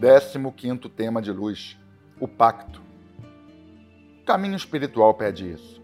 15 0.00 0.88
tema 0.90 1.20
de 1.20 1.32
luz: 1.32 1.76
o 2.20 2.28
pacto. 2.28 2.80
O 4.20 4.24
caminho 4.24 4.54
espiritual 4.54 5.12
pede 5.14 5.50
isso. 5.50 5.82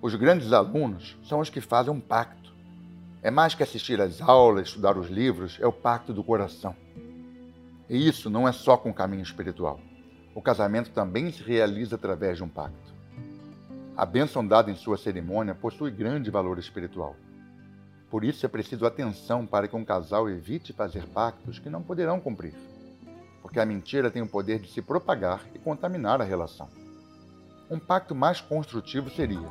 Os 0.00 0.14
grandes 0.14 0.52
alunos 0.52 1.18
são 1.24 1.40
os 1.40 1.50
que 1.50 1.60
fazem 1.60 1.92
um 1.92 2.00
pacto. 2.00 2.54
É 3.20 3.32
mais 3.32 3.52
que 3.52 3.64
assistir 3.64 4.00
às 4.00 4.20
aulas, 4.20 4.68
estudar 4.68 4.96
os 4.96 5.08
livros, 5.08 5.58
é 5.60 5.66
o 5.66 5.72
pacto 5.72 6.12
do 6.12 6.22
coração. 6.22 6.76
E 7.90 8.06
isso 8.06 8.30
não 8.30 8.46
é 8.46 8.52
só 8.52 8.76
com 8.76 8.90
o 8.90 8.94
caminho 8.94 9.24
espiritual. 9.24 9.80
O 10.36 10.40
casamento 10.40 10.90
também 10.90 11.32
se 11.32 11.42
realiza 11.42 11.96
através 11.96 12.36
de 12.36 12.44
um 12.44 12.48
pacto. 12.48 12.94
A 13.96 14.06
bênção 14.06 14.46
dada 14.46 14.70
em 14.70 14.76
sua 14.76 14.96
cerimônia 14.96 15.52
possui 15.52 15.90
grande 15.90 16.30
valor 16.30 16.60
espiritual. 16.60 17.16
Por 18.08 18.22
isso 18.22 18.46
é 18.46 18.48
preciso 18.48 18.86
atenção 18.86 19.44
para 19.44 19.66
que 19.66 19.74
um 19.74 19.84
casal 19.84 20.30
evite 20.30 20.72
fazer 20.72 21.08
pactos 21.08 21.58
que 21.58 21.68
não 21.68 21.82
poderão 21.82 22.20
cumprir 22.20 22.54
porque 23.52 23.60
a 23.60 23.66
mentira 23.66 24.10
tem 24.10 24.22
o 24.22 24.26
poder 24.26 24.58
de 24.60 24.72
se 24.72 24.80
propagar 24.80 25.44
e 25.54 25.58
contaminar 25.58 26.22
a 26.22 26.24
relação. 26.24 26.70
Um 27.70 27.78
pacto 27.78 28.14
mais 28.14 28.40
construtivo 28.40 29.10
seria: 29.10 29.46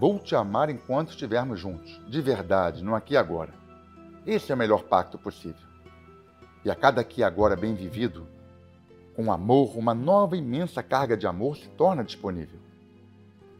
vou 0.00 0.18
te 0.18 0.34
amar 0.34 0.70
enquanto 0.70 1.10
estivermos 1.10 1.60
juntos, 1.60 2.00
de 2.08 2.22
verdade, 2.22 2.82
no 2.82 2.94
aqui 2.94 3.12
e 3.12 3.16
agora. 3.18 3.52
Esse 4.26 4.50
é 4.50 4.54
o 4.54 4.58
melhor 4.58 4.84
pacto 4.84 5.18
possível. 5.18 5.60
E 6.64 6.70
a 6.70 6.74
cada 6.74 7.02
aqui 7.02 7.20
e 7.20 7.24
agora 7.24 7.54
bem 7.54 7.74
vivido, 7.74 8.26
com 9.14 9.30
amor, 9.30 9.76
uma 9.76 9.92
nova 9.92 10.38
imensa 10.38 10.82
carga 10.82 11.14
de 11.14 11.26
amor 11.26 11.58
se 11.58 11.68
torna 11.68 12.02
disponível. 12.02 12.58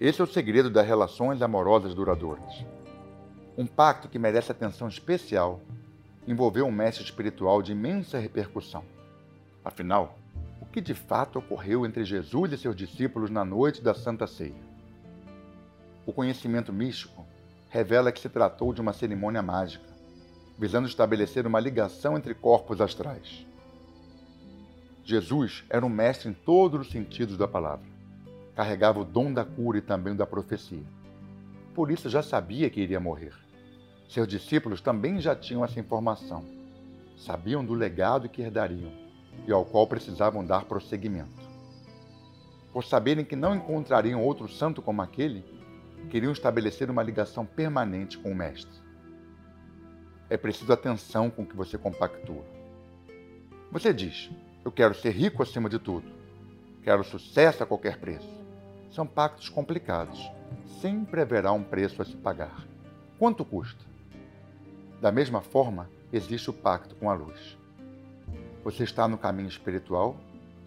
Esse 0.00 0.22
é 0.22 0.24
o 0.24 0.26
segredo 0.26 0.70
das 0.70 0.86
relações 0.86 1.42
amorosas 1.42 1.92
duradouras. 1.94 2.64
Um 3.54 3.66
pacto 3.66 4.08
que 4.08 4.18
merece 4.18 4.50
atenção 4.50 4.88
especial 4.88 5.60
envolveu 6.26 6.64
um 6.64 6.72
mestre 6.72 7.04
espiritual 7.04 7.60
de 7.60 7.72
imensa 7.72 8.18
repercussão. 8.18 8.82
Afinal, 9.64 10.18
o 10.60 10.66
que 10.66 10.78
de 10.78 10.92
fato 10.92 11.38
ocorreu 11.38 11.86
entre 11.86 12.04
Jesus 12.04 12.52
e 12.52 12.58
seus 12.58 12.76
discípulos 12.76 13.30
na 13.30 13.46
noite 13.46 13.80
da 13.80 13.94
Santa 13.94 14.26
Ceia? 14.26 14.54
O 16.04 16.12
conhecimento 16.12 16.70
místico 16.70 17.24
revela 17.70 18.12
que 18.12 18.20
se 18.20 18.28
tratou 18.28 18.74
de 18.74 18.82
uma 18.82 18.92
cerimônia 18.92 19.40
mágica, 19.40 19.86
visando 20.58 20.86
estabelecer 20.86 21.46
uma 21.46 21.58
ligação 21.58 22.14
entre 22.14 22.34
corpos 22.34 22.78
astrais. 22.78 23.46
Jesus 25.02 25.64
era 25.70 25.84
um 25.84 25.88
mestre 25.88 26.28
em 26.28 26.34
todos 26.34 26.82
os 26.82 26.92
sentidos 26.92 27.38
da 27.38 27.48
palavra. 27.48 27.86
Carregava 28.54 29.00
o 29.00 29.04
dom 29.04 29.32
da 29.32 29.46
cura 29.46 29.78
e 29.78 29.82
também 29.82 30.14
da 30.14 30.26
profecia. 30.26 30.84
Por 31.74 31.90
isso 31.90 32.10
já 32.10 32.22
sabia 32.22 32.68
que 32.68 32.82
iria 32.82 33.00
morrer. 33.00 33.32
Seus 34.08 34.28
discípulos 34.28 34.82
também 34.82 35.20
já 35.20 35.34
tinham 35.34 35.64
essa 35.64 35.80
informação. 35.80 36.44
Sabiam 37.16 37.64
do 37.64 37.72
legado 37.72 38.28
que 38.28 38.42
herdariam 38.42 39.03
e 39.46 39.52
ao 39.52 39.64
qual 39.64 39.86
precisavam 39.86 40.44
dar 40.44 40.64
prosseguimento. 40.64 41.42
Por 42.72 42.84
saberem 42.84 43.24
que 43.24 43.36
não 43.36 43.54
encontrariam 43.54 44.22
outro 44.22 44.48
santo 44.48 44.82
como 44.82 45.02
aquele, 45.02 45.44
queriam 46.10 46.32
estabelecer 46.32 46.90
uma 46.90 47.02
ligação 47.02 47.46
permanente 47.46 48.18
com 48.18 48.32
o 48.32 48.34
Mestre. 48.34 48.82
É 50.28 50.36
preciso 50.36 50.72
atenção 50.72 51.30
com 51.30 51.42
o 51.42 51.46
que 51.46 51.56
você 51.56 51.78
compactua. 51.78 52.44
Você 53.70 53.92
diz: 53.92 54.30
Eu 54.64 54.72
quero 54.72 54.94
ser 54.94 55.10
rico 55.10 55.42
acima 55.42 55.68
de 55.68 55.78
tudo. 55.78 56.10
Quero 56.82 57.04
sucesso 57.04 57.62
a 57.62 57.66
qualquer 57.66 57.98
preço. 57.98 58.28
São 58.90 59.06
pactos 59.06 59.48
complicados. 59.48 60.30
Sempre 60.80 61.20
haverá 61.20 61.52
um 61.52 61.62
preço 61.62 62.00
a 62.00 62.04
se 62.04 62.16
pagar. 62.16 62.66
Quanto 63.18 63.44
custa? 63.44 63.84
Da 65.00 65.12
mesma 65.12 65.40
forma, 65.40 65.88
existe 66.12 66.50
o 66.50 66.52
pacto 66.52 66.94
com 66.94 67.10
a 67.10 67.14
luz. 67.14 67.58
Você 68.64 68.82
está 68.82 69.06
no 69.06 69.18
caminho 69.18 69.50
espiritual 69.50 70.16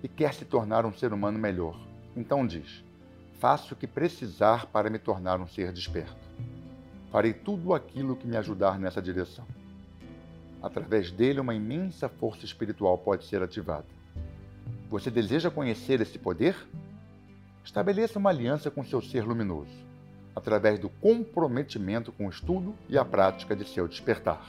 e 0.04 0.08
quer 0.08 0.32
se 0.32 0.46
tornar 0.46 0.86
um 0.86 0.94
ser 0.94 1.12
humano 1.12 1.40
melhor. 1.40 1.76
Então 2.16 2.46
diz: 2.46 2.84
Faço 3.40 3.74
o 3.74 3.78
que 3.78 3.88
precisar 3.88 4.68
para 4.68 4.88
me 4.88 5.00
tornar 5.00 5.42
um 5.42 5.48
ser 5.48 5.74
desperto. 5.74 6.16
Farei 7.12 7.34
tudo 7.34 7.74
aquilo 7.74 8.16
que 8.16 8.28
me 8.28 8.38
ajudar 8.38 8.78
nessa 8.78 9.02
direção. 9.02 9.46
Através 10.62 11.10
dele, 11.10 11.40
uma 11.40 11.56
imensa 11.56 12.08
força 12.08 12.46
espiritual 12.46 13.00
pode 13.00 13.26
ser 13.26 13.42
ativada. 13.42 13.88
Você 14.92 15.10
deseja 15.10 15.50
conhecer 15.50 16.00
esse 16.00 16.20
poder? 16.20 16.56
Estabeleça 17.66 18.20
uma 18.20 18.30
aliança 18.30 18.70
com 18.70 18.84
seu 18.84 19.02
ser 19.02 19.24
luminoso, 19.24 19.74
através 20.36 20.80
do 20.80 20.88
comprometimento 20.88 22.12
com 22.12 22.28
o 22.28 22.30
estudo 22.30 22.76
e 22.88 22.96
a 22.96 23.04
prática 23.04 23.56
de 23.56 23.68
seu 23.68 23.88
despertar. 23.88 24.48